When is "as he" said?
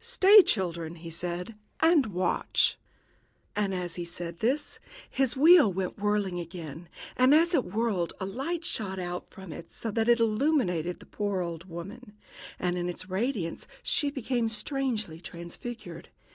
3.74-4.04